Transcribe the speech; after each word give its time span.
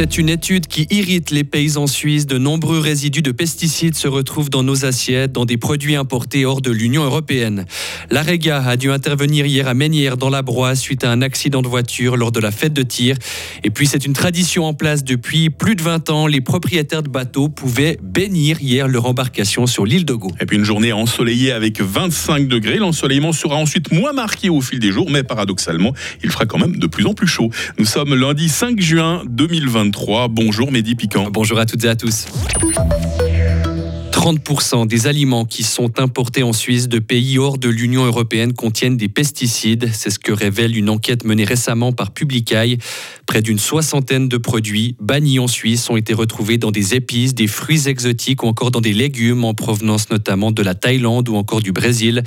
C'est 0.00 0.16
une 0.16 0.30
étude 0.30 0.66
qui 0.66 0.86
irrite 0.88 1.30
les 1.30 1.44
paysans 1.44 1.86
suisses. 1.86 2.24
De 2.24 2.38
nombreux 2.38 2.78
résidus 2.78 3.20
de 3.20 3.32
pesticides 3.32 3.94
se 3.94 4.08
retrouvent 4.08 4.48
dans 4.48 4.62
nos 4.62 4.86
assiettes, 4.86 5.30
dans 5.32 5.44
des 5.44 5.58
produits 5.58 5.94
importés 5.94 6.46
hors 6.46 6.62
de 6.62 6.70
l'Union 6.70 7.04
européenne. 7.04 7.66
La 8.10 8.22
Rega 8.22 8.62
a 8.62 8.78
dû 8.78 8.90
intervenir 8.90 9.44
hier 9.44 9.68
à 9.68 9.74
Ménière 9.74 10.16
dans 10.16 10.30
la 10.30 10.40
Broye 10.40 10.74
suite 10.74 11.04
à 11.04 11.12
un 11.12 11.20
accident 11.20 11.60
de 11.60 11.68
voiture 11.68 12.16
lors 12.16 12.32
de 12.32 12.40
la 12.40 12.50
fête 12.50 12.72
de 12.72 12.80
tir. 12.80 13.16
Et 13.62 13.68
puis 13.68 13.86
c'est 13.86 14.06
une 14.06 14.14
tradition 14.14 14.64
en 14.64 14.72
place 14.72 15.04
depuis 15.04 15.50
plus 15.50 15.76
de 15.76 15.82
20 15.82 16.08
ans. 16.08 16.26
Les 16.26 16.40
propriétaires 16.40 17.02
de 17.02 17.10
bateaux 17.10 17.50
pouvaient 17.50 17.98
bénir 18.02 18.62
hier 18.62 18.88
leur 18.88 19.04
embarcation 19.04 19.66
sur 19.66 19.84
l'île 19.84 20.06
de 20.06 20.14
Gau. 20.14 20.32
Et 20.40 20.46
puis 20.46 20.56
une 20.56 20.64
journée 20.64 20.94
ensoleillée 20.94 21.52
avec 21.52 21.78
25 21.78 22.48
degrés. 22.48 22.78
L'ensoleillement 22.78 23.34
sera 23.34 23.56
ensuite 23.56 23.92
moins 23.92 24.14
marqué 24.14 24.48
au 24.48 24.62
fil 24.62 24.78
des 24.78 24.92
jours, 24.92 25.10
mais 25.10 25.24
paradoxalement, 25.24 25.92
il 26.24 26.30
fera 26.30 26.46
quand 26.46 26.58
même 26.58 26.78
de 26.78 26.86
plus 26.86 27.04
en 27.04 27.12
plus 27.12 27.28
chaud. 27.28 27.50
Nous 27.78 27.84
sommes 27.84 28.14
lundi 28.14 28.48
5 28.48 28.80
juin 28.80 29.24
2020. 29.90 30.28
Bonjour 30.28 30.72
Mehdi 30.72 30.94
Piquant. 30.94 31.28
Bonjour 31.30 31.58
à 31.58 31.66
toutes 31.66 31.84
et 31.84 31.88
à 31.88 31.96
tous. 31.96 32.26
30% 34.12 34.86
des 34.86 35.06
aliments 35.06 35.46
qui 35.46 35.62
sont 35.62 35.98
importés 35.98 36.42
en 36.42 36.52
Suisse 36.52 36.88
de 36.88 36.98
pays 36.98 37.38
hors 37.38 37.56
de 37.56 37.70
l'Union 37.70 38.04
européenne 38.04 38.52
contiennent 38.52 38.98
des 38.98 39.08
pesticides. 39.08 39.88
C'est 39.94 40.10
ce 40.10 40.18
que 40.18 40.30
révèle 40.30 40.76
une 40.76 40.90
enquête 40.90 41.24
menée 41.24 41.44
récemment 41.44 41.92
par 41.92 42.10
Publicaille. 42.10 42.76
Près 43.30 43.42
d'une 43.42 43.60
soixantaine 43.60 44.28
de 44.28 44.38
produits 44.38 44.96
bannis 44.98 45.38
en 45.38 45.46
Suisse 45.46 45.88
ont 45.88 45.96
été 45.96 46.14
retrouvés 46.14 46.58
dans 46.58 46.72
des 46.72 46.96
épices, 46.96 47.32
des 47.32 47.46
fruits 47.46 47.86
exotiques 47.86 48.42
ou 48.42 48.48
encore 48.48 48.72
dans 48.72 48.80
des 48.80 48.92
légumes 48.92 49.44
en 49.44 49.54
provenance 49.54 50.10
notamment 50.10 50.50
de 50.50 50.64
la 50.64 50.74
Thaïlande 50.74 51.28
ou 51.28 51.36
encore 51.36 51.60
du 51.60 51.70
Brésil. 51.70 52.24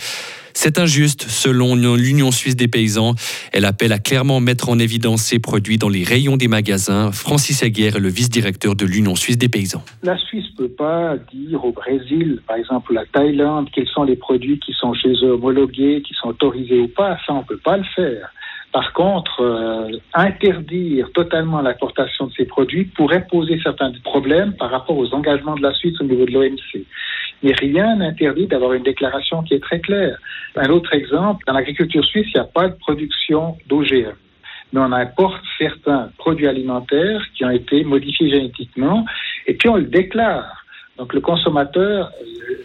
C'est 0.54 0.80
injuste, 0.80 1.24
selon 1.28 1.76
l'Union 1.76 2.32
suisse 2.32 2.56
des 2.56 2.70
paysans. 2.70 3.16
Elle 3.52 3.66
appelle 3.66 3.92
à 3.92 4.00
clairement 4.00 4.40
mettre 4.40 4.70
en 4.70 4.80
évidence 4.80 5.23
ces 5.23 5.40
produits 5.40 5.78
dans 5.78 5.90
les 5.90 6.06
rayons 6.06 6.38
des 6.38 6.48
magasins. 6.48 7.12
Francis 7.12 7.64
Aguerre 7.64 7.98
est 7.98 8.00
le 8.00 8.08
vice-directeur 8.08 8.73
de 8.73 8.86
l'Union 8.86 9.16
suisse 9.16 9.38
des 9.38 9.50
paysans. 9.50 9.84
La 10.04 10.17
Suisse 10.17 10.45
ne 10.58 10.67
peut 10.67 10.73
pas 10.73 11.17
dire 11.34 11.66
au 11.66 11.73
Brésil, 11.73 12.40
par 12.48 12.56
exemple 12.56 12.94
la 12.94 13.04
Thaïlande, 13.08 13.67
quels 13.76 13.90
sont 13.90 14.06
les 14.06 14.16
produits 14.16 14.58
qui 14.66 14.72
sont 14.72 14.94
chez 14.94 15.12
eux 15.22 15.32
homologués, 15.32 16.02
qui 16.08 16.14
sont 16.14 16.30
autorisés 16.30 16.80
ou 16.80 16.88
pas. 16.88 17.17
Ça, 17.28 17.34
on 17.34 17.40
ne 17.40 17.44
peut 17.44 17.60
pas 17.62 17.76
le 17.76 17.84
faire. 17.94 18.30
Par 18.74 18.92
contre, 18.94 19.42
euh, 19.42 19.98
interdire 20.16 21.12
totalement 21.14 21.62
l'importation 21.62 22.26
de 22.26 22.34
ces 22.34 22.46
produits 22.46 22.86
pourrait 22.86 23.28
poser 23.30 23.60
certains 23.62 23.92
problèmes 24.04 24.54
par 24.54 24.72
rapport 24.72 24.98
aux 24.98 25.14
engagements 25.14 25.54
de 25.56 25.62
la 25.62 25.74
Suisse 25.74 26.02
au 26.02 26.06
niveau 26.06 26.26
de 26.26 26.32
l'OMC. 26.32 26.84
Mais 27.44 27.54
rien 27.54 27.98
n'interdit 27.98 28.48
d'avoir 28.48 28.74
une 28.74 28.82
déclaration 28.82 29.44
qui 29.44 29.54
est 29.54 29.64
très 29.64 29.80
claire. 29.80 30.18
Un 30.56 30.70
autre 30.70 30.92
exemple, 30.96 31.44
dans 31.46 31.54
l'agriculture 31.54 32.04
suisse, 32.04 32.26
il 32.34 32.38
n'y 32.38 32.42
a 32.42 32.46
pas 32.46 32.68
de 32.68 32.76
production 32.76 33.58
d'OGM 33.68 34.16
mais 34.74 34.80
on 34.80 34.92
importe 34.92 35.44
certains 35.60 36.10
produits 36.18 36.48
alimentaires 36.48 37.24
qui 37.36 37.46
ont 37.46 37.52
été 37.52 37.84
modifiés 37.84 38.32
génétiquement 38.32 39.06
et 39.46 39.54
puis 39.54 39.70
on 39.70 39.76
le 39.76 39.84
déclare. 39.84 40.66
Donc 40.98 41.14
le 41.14 41.22
consommateur 41.22 42.12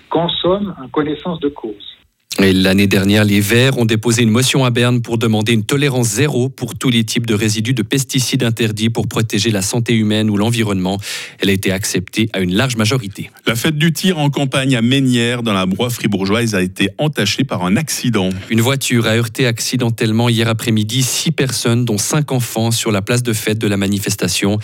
consomme 0.08 0.74
en 0.82 0.88
connaissance 0.88 1.38
de 1.40 1.48
cause. 1.48 1.97
L'année 2.40 2.86
dernière, 2.86 3.24
les 3.24 3.40
Verts 3.40 3.78
ont 3.78 3.84
déposé 3.84 4.22
une 4.22 4.30
motion 4.30 4.64
à 4.64 4.70
Berne 4.70 5.02
pour 5.02 5.18
demander 5.18 5.52
une 5.52 5.64
tolérance 5.64 6.06
zéro 6.06 6.48
pour 6.48 6.78
tous 6.78 6.88
les 6.88 7.02
types 7.02 7.26
de 7.26 7.34
résidus 7.34 7.74
de 7.74 7.82
pesticides 7.82 8.44
interdits 8.44 8.90
pour 8.90 9.08
protéger 9.08 9.50
la 9.50 9.60
santé 9.60 9.92
humaine 9.92 10.30
ou 10.30 10.36
l'environnement. 10.36 11.00
Elle 11.40 11.50
a 11.50 11.52
été 11.52 11.72
acceptée 11.72 12.28
à 12.32 12.38
une 12.38 12.54
large 12.54 12.76
majorité. 12.76 13.32
La 13.44 13.56
fête 13.56 13.76
du 13.76 13.92
tir 13.92 14.18
en 14.18 14.30
campagne 14.30 14.76
à 14.76 14.82
Ménière, 14.82 15.42
dans 15.42 15.52
la 15.52 15.66
broie 15.66 15.90
fribourgeoise, 15.90 16.54
a 16.54 16.62
été 16.62 16.90
entachée 16.98 17.42
par 17.42 17.64
un 17.64 17.76
accident. 17.76 18.30
Une 18.50 18.60
voiture 18.60 19.08
a 19.08 19.16
heurté 19.16 19.44
accidentellement 19.44 20.28
hier 20.28 20.46
après-midi 20.46 21.02
six 21.02 21.32
personnes, 21.32 21.84
dont 21.84 21.98
cinq 21.98 22.30
enfants, 22.30 22.70
sur 22.70 22.92
la 22.92 23.02
place 23.02 23.24
de 23.24 23.32
fête 23.32 23.58
de 23.58 23.66
la 23.66 23.76
manifestation. 23.76 24.58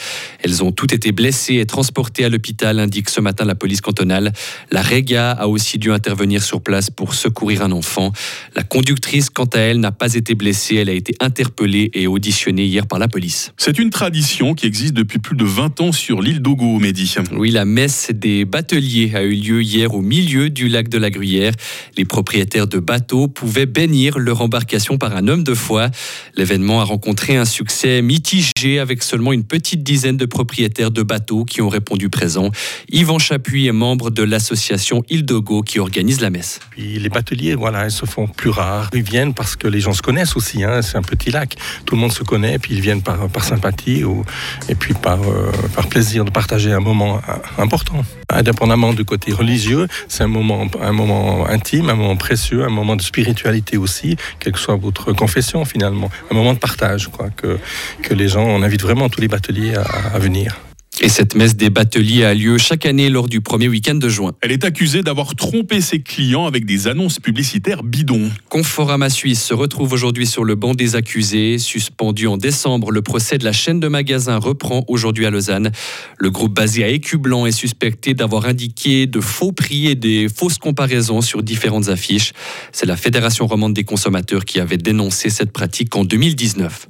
Elles 0.45 0.63
ont 0.63 0.71
toutes 0.71 0.93
été 0.93 1.11
blessées 1.11 1.57
et 1.57 1.67
transportées 1.67 2.25
à 2.25 2.29
l'hôpital, 2.29 2.79
indique 2.79 3.11
ce 3.11 3.21
matin 3.21 3.45
la 3.45 3.57
police 3.57 3.81
cantonale. 3.81 4.33
La 4.71 4.81
Rega 4.81 5.33
a 5.33 5.49
aussi 5.49 5.79
dû 5.79 5.91
intervenir 5.91 6.45
sur 6.45 6.61
place 6.61 6.89
pour 6.89 7.15
secourir 7.15 7.64
un 7.65 7.73
enfant. 7.73 8.13
La 8.55 8.63
conductrice, 8.63 9.31
quant 9.31 9.45
à 9.45 9.59
elle, 9.59 9.81
n'a 9.81 9.93
pas 9.93 10.15
été 10.15 10.35
blessée. 10.35 10.77
Elle 10.77 10.89
a 10.89 10.93
été 10.93 11.15
interpellée 11.21 11.91
et 11.95 12.07
auditionnée 12.07 12.65
hier 12.65 12.87
par 12.87 12.99
la 12.99 13.09
police. 13.09 13.53
C'est 13.57 13.79
une 13.79 13.91
tradition 13.91 14.55
qui 14.55 14.67
existe 14.67 14.95
depuis 14.95 15.19
plus 15.19 15.37
de 15.37 15.45
20 15.45 15.81
ans 15.81 15.93
sur 15.93 16.23
l'île 16.23 16.41
d'Ogo, 16.41 16.79
Mehdi. 16.79 17.15
Oui, 17.33 17.51
la 17.51 17.65
messe 17.65 18.11
des 18.13 18.45
bateliers 18.45 19.13
a 19.15 19.23
eu 19.23 19.35
lieu 19.35 19.63
hier 19.63 19.95
au 19.95 20.01
milieu 20.01 20.51
du 20.51 20.69
lac 20.69 20.89
de 20.89 20.99
la 20.99 21.11
Gruyère. 21.11 21.53
Les 21.97 22.05
propriétaires 22.05 22.67
de 22.67 22.79
bateaux 22.79 23.29
pouvaient 23.29 23.67
bénir 23.67 24.19
leur 24.19 24.41
embarcation 24.41 24.99
par 24.99 25.17
un 25.17 25.29
homme 25.29 25.45
de 25.45 25.55
foi. 25.55 25.91
L'événement 26.37 26.81
a 26.81 26.85
rencontré 26.85 27.37
un 27.37 27.45
succès 27.45 28.03
mitigé 28.03 28.79
avec 28.79 29.03
seulement 29.03 29.33
une 29.33 29.45
petite 29.45 29.83
dizaine 29.83 30.17
de 30.17 30.27
propriétaires 30.27 30.91
de 30.91 31.03
bateaux 31.03 31.45
qui 31.45 31.61
ont 31.61 31.69
répondu 31.69 32.09
présents. 32.09 32.51
Yvan 32.91 33.19
Chapuis 33.19 33.67
est 33.67 33.73
membre 33.73 34.11
de 34.11 34.23
l'association 34.23 35.03
Île 35.11 35.25
d'Ogo 35.25 35.63
qui 35.63 35.79
organise 35.79 36.21
la 36.21 36.31
messe. 36.31 36.61
Puis 36.71 36.99
les 36.99 37.09
bateliers 37.09 37.44
voilà, 37.53 37.85
ils 37.85 37.91
se 37.91 38.07
font 38.07 38.27
plus 38.27 38.49
rares. 38.49 38.89
Ils 38.95 39.03
viennent 39.03 39.35
parce 39.35 39.57
que 39.57 39.69
les 39.69 39.81
gens 39.81 39.93
se 39.93 40.01
connaissent 40.01 40.37
aussi. 40.37 40.65
Hein. 40.65 40.81
c'est 40.81 40.97
un 40.97 41.03
petit 41.03 41.31
lac. 41.31 41.57
Tout 41.85 41.95
le 41.95 42.01
monde 42.01 42.13
se 42.13 42.23
connaît, 42.23 42.59
puis 42.59 42.75
ils 42.75 42.81
viennent 42.81 43.03
par, 43.03 43.29
par 43.29 43.45
sympathie 43.45 44.03
et 44.69 44.75
puis 44.75 44.95
par, 44.95 45.21
euh, 45.23 45.53
par 45.75 45.89
plaisir 45.89 46.25
de 46.25 46.31
partager 46.31 46.73
un 46.73 46.81
moment 46.81 47.21
euh, 47.29 47.63
important. 47.63 48.03
Indépendamment 48.31 48.95
du 48.95 49.05
côté 49.05 49.33
religieux, 49.33 49.87
c'est 50.09 50.25
un 50.25 50.29
moment, 50.29 50.67
un 50.81 50.93
moment 50.93 51.47
intime, 51.47 51.91
un 51.91 51.95
moment 51.95 52.17
précieux, 52.17 52.65
un 52.65 52.71
moment 52.71 52.97
de 52.97 53.03
spiritualité 53.03 53.77
aussi, 53.77 54.17
quelle 54.41 54.55
que 54.55 54.59
soit 54.59 54.77
votre 54.77 55.13
confession 55.13 55.65
finalement. 55.65 56.11
Un 56.31 56.35
moment 56.35 56.55
de 56.55 56.59
partage, 56.59 57.11
que, 57.37 57.59
que 58.03 58.15
les 58.15 58.29
gens, 58.29 58.45
on 58.45 58.63
invite 58.63 58.83
vraiment 58.83 59.09
tous 59.09 59.21
les 59.21 59.29
bateliers 59.29 59.75
à 59.77 60.19
venir. 60.19 60.57
Et 61.01 61.09
cette 61.09 61.35
messe 61.35 61.57
des 61.57 61.71
bateliers 61.71 62.25
a 62.25 62.35
lieu 62.35 62.57
chaque 62.57 62.87
année 62.87 63.11
lors 63.11 63.29
du 63.29 63.41
premier 63.41 63.67
week-end 63.67 63.97
de 63.97 64.09
juin. 64.09 64.33
Elle 64.41 64.53
est 64.53 64.65
accusée 64.65 65.03
d'avoir 65.03 65.35
trompé 65.35 65.81
ses 65.81 66.01
clients 66.01 66.47
avec 66.47 66.65
des 66.67 66.87
annonces 66.87 67.19
publicitaires 67.19 67.83
bidons. 67.83 68.31
Conforama 68.49 69.11
Suisse 69.11 69.43
se 69.43 69.55
retrouve 69.55 69.93
aujourd'hui 69.93 70.25
sur 70.25 70.45
le 70.45 70.55
banc 70.55 70.75
des 70.75 70.95
accusés. 70.95 71.59
Suspendu 71.59 72.29
en 72.29 72.37
décembre, 72.37 72.93
le 72.93 73.03
procès 73.03 73.39
de 73.39 73.45
la 73.45 73.53
chaîne 73.53 73.81
de 73.81 73.89
magasins 73.89 74.39
reprend 74.39 74.85
aujourd'hui 74.87 75.27
à 75.27 75.31
Lausanne. 75.31 75.73
Le 76.17 76.31
groupe 76.31 76.55
basé 76.55 76.85
à 76.85 76.89
Écublanc 76.89 77.45
est 77.45 77.53
suspecté 77.53 78.15
d'avoir 78.15 78.47
indiqué 78.47 79.07
de 79.07 79.21
faux 79.21 79.53
prix 79.53 79.89
et 79.89 79.97
des 79.97 80.29
fausses 80.29 80.59
comparaisons 80.59 81.23
sur 81.23 81.43
différentes 81.43 81.89
affiches. 81.89 82.33
C'est 82.71 82.87
la 82.87 82.97
Fédération 82.97 83.49
romande 83.49 83.75
des 83.75 83.85
consommateurs 83.85 84.45
qui 84.45 84.61
avait 84.61 84.79
dénoncé 84.79 85.29
cette 85.29 85.53
pratique 85.53 85.97
en 85.97 86.05
2019. 86.05 86.89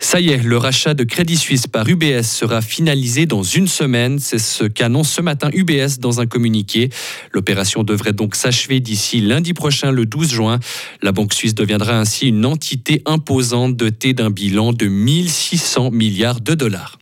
Ça 0.00 0.20
y 0.20 0.30
est, 0.30 0.42
le 0.42 0.56
rachat 0.56 0.94
de 0.94 1.04
Crédit 1.04 1.36
Suisse 1.36 1.66
par 1.66 1.88
UBS 1.88 2.22
sera 2.22 2.62
finalisé 2.62 3.26
dans 3.26 3.42
une 3.42 3.66
semaine. 3.66 4.18
C'est 4.18 4.38
ce 4.38 4.64
qu'annonce 4.64 5.10
ce 5.10 5.20
matin 5.20 5.50
UBS 5.52 5.98
dans 5.98 6.20
un 6.20 6.26
communiqué. 6.26 6.90
L'opération 7.32 7.82
devrait 7.82 8.12
donc 8.12 8.36
s'achever 8.36 8.80
d'ici 8.80 9.20
lundi 9.20 9.54
prochain, 9.54 9.90
le 9.90 10.06
12 10.06 10.30
juin. 10.30 10.60
La 11.02 11.12
Banque 11.12 11.34
suisse 11.34 11.54
deviendra 11.54 11.98
ainsi 11.98 12.28
une 12.28 12.46
entité 12.46 13.02
imposante 13.06 13.76
dotée 13.76 14.12
d'un 14.12 14.30
bilan 14.30 14.72
de 14.72 14.86
1600 14.86 15.90
milliards 15.90 16.40
de 16.40 16.54
dollars. 16.54 16.98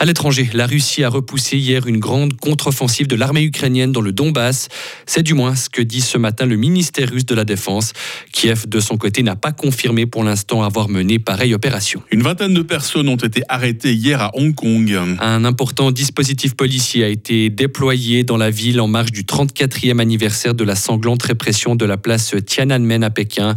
À 0.00 0.04
l'étranger, 0.04 0.48
la 0.52 0.66
Russie 0.66 1.02
a 1.02 1.08
repoussé 1.08 1.56
hier 1.56 1.88
une 1.88 1.98
grande 1.98 2.36
contre-offensive 2.36 3.08
de 3.08 3.16
l'armée 3.16 3.42
ukrainienne 3.42 3.90
dans 3.90 4.00
le 4.00 4.12
Donbass. 4.12 4.68
C'est 5.06 5.24
du 5.24 5.34
moins 5.34 5.56
ce 5.56 5.68
que 5.68 5.82
dit 5.82 6.00
ce 6.00 6.16
matin 6.16 6.46
le 6.46 6.54
ministère 6.54 7.10
russe 7.10 7.26
de 7.26 7.34
la 7.34 7.44
Défense. 7.44 7.94
Kiev, 8.30 8.68
de 8.68 8.78
son 8.78 8.96
côté, 8.96 9.24
n'a 9.24 9.34
pas 9.34 9.50
confirmé 9.50 10.06
pour 10.06 10.22
l'instant 10.22 10.62
avoir 10.62 10.88
mené 10.88 11.18
pareille 11.18 11.52
opération. 11.52 12.00
Une 12.12 12.22
vingtaine 12.22 12.54
de 12.54 12.62
personnes 12.62 13.08
ont 13.08 13.16
été 13.16 13.42
arrêtées 13.48 13.92
hier 13.92 14.22
à 14.22 14.30
Hong 14.36 14.54
Kong. 14.54 14.96
Un 15.18 15.44
important 15.44 15.90
dispositif 15.90 16.54
policier 16.54 17.02
a 17.02 17.08
été 17.08 17.50
déployé 17.50 18.22
dans 18.22 18.36
la 18.36 18.50
ville 18.50 18.80
en 18.80 18.86
marge 18.86 19.10
du 19.10 19.24
34e 19.24 19.98
anniversaire 19.98 20.54
de 20.54 20.62
la 20.62 20.76
sanglante 20.76 21.24
répression 21.24 21.74
de 21.74 21.84
la 21.84 21.96
place 21.96 22.36
Tiananmen 22.46 23.02
à 23.02 23.10
Pékin. 23.10 23.56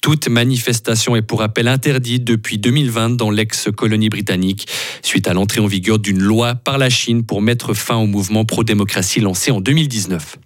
Toute 0.00 0.28
manifestation 0.28 1.14
est 1.14 1.22
pour 1.22 1.40
rappel 1.40 1.68
interdite 1.68 2.24
depuis 2.24 2.56
2020 2.56 3.10
dans 3.10 3.30
l'ex-colonie 3.30 4.08
britannique, 4.08 4.66
suite 5.02 5.28
à 5.28 5.34
l'entrée 5.34 5.60
en 5.60 5.66
vigueur 5.66 5.98
d'une 5.98 6.22
loi 6.22 6.54
par 6.54 6.78
la 6.78 6.88
Chine 6.88 7.24
pour 7.24 7.42
mettre 7.42 7.74
fin 7.74 7.96
au 7.96 8.06
mouvement 8.06 8.46
pro-démocratie 8.46 9.20
lancé 9.20 9.50
en 9.50 9.60
2019. 9.60 10.38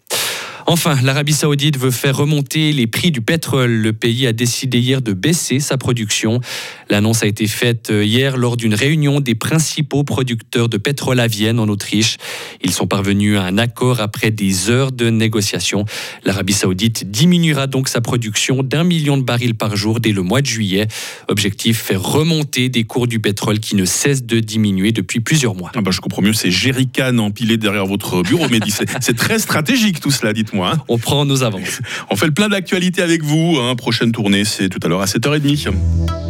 Enfin, 0.67 0.97
l'Arabie 1.03 1.35
saoudite 1.35 1.79
veut 1.79 1.91
faire 1.91 2.17
remonter 2.17 2.73
les 2.73 2.87
prix 2.87 3.11
du 3.11 3.21
pétrole. 3.21 3.71
Le 3.71 3.93
pays 3.93 4.27
a 4.27 4.33
décidé 4.33 4.79
hier 4.79 5.03
de 5.03 5.13
baisser 5.13 5.61
sa 5.61 5.77
production. 5.77 6.41
L'annonce 6.89 7.23
a 7.23 7.27
été 7.27 7.47
faite 7.47 7.91
euh, 7.91 8.03
hier 8.03 8.39
lors 8.39 8.57
d'une 8.57 8.75
réunion 8.75 9.21
des 9.21 9.35
principaux 9.35 10.05
producteurs 10.05 10.71
de 10.71 10.79
pétrole 10.79 11.21
à 11.21 11.27
Vienne, 11.27 11.59
en 11.59 11.69
Autriche. 11.69 12.17
Ils 12.63 12.73
sont 12.73 12.87
parvenus 12.87 13.37
à 13.37 13.43
un 13.43 13.59
accord 13.59 14.01
après 14.01 14.31
des 14.31 14.71
heures 14.71 14.91
de 14.91 15.11
négociations. 15.11 15.85
L'Arabie 16.25 16.55
saoudite 16.55 17.11
diminuera 17.11 17.67
donc 17.67 17.89
sa 17.89 18.01
production 18.01 18.63
d'un 18.63 18.85
million 18.85 19.19
de 19.19 19.23
barils 19.23 19.55
par 19.55 19.77
jour 19.77 20.01
dès 20.01 20.13
le 20.13 20.23
mois 20.23 20.41
de 20.41 20.47
juillet. 20.47 20.89
Objectif, 21.29 21.79
faire 21.83 22.03
remonter 22.03 22.71
des 22.71 22.85
cours 22.85 23.07
du 23.07 23.21
pétrole 23.21 23.61
qui 23.61 23.77
ne 23.77 23.85
cessent 23.85 24.25
de 24.25 24.41
diminuer 24.41 24.93
depuis 24.93 25.21
plusieurs 25.21 25.55
mois. 25.55 25.73
Ah 25.75 25.83
bah 25.83 25.91
je 25.91 26.01
comprends 26.01 26.23
mieux, 26.23 26.33
c'est 26.33 26.51
jerrycan 26.51 27.19
empilé 27.19 27.59
derrière 27.59 27.87
votre 27.87 28.23
bureau, 28.23 28.47
mais 28.51 28.61
c'est 29.01 29.17
très 29.17 29.39
stratégique 29.39 30.01
tout 30.01 30.11
cela, 30.11 30.33
Hein. 30.63 30.79
On 30.89 30.99
prend 30.99 31.25
nos 31.25 31.43
avances. 31.43 31.81
On 32.11 32.17
fait 32.17 32.27
le 32.27 32.35
plein 32.35 32.49
d'actualité 32.49 33.03
avec 33.03 33.23
vous. 33.23 33.59
Hein. 33.61 33.75
Prochaine 33.77 34.13
tournée, 34.13 34.45
c'est 34.45 34.69
tout 34.69 34.81
à 34.83 34.89
l'heure 34.89 35.03
à 35.03 35.07
7h30. 35.07 35.73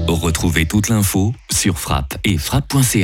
Retrouvez 0.06 0.66
toute 0.66 0.88
l'info 0.88 1.34
sur 1.50 1.78
frappe 1.78 2.16
et 2.24 2.38
frappe.ch. 2.38 2.94